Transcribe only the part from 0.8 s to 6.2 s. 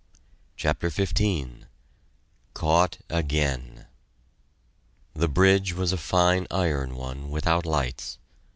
XV CAUGHT AGAIN The bridge was a